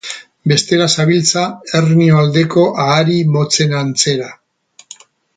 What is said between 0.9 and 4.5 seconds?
zabiltza Hernio aldeko ahari motzen antzera.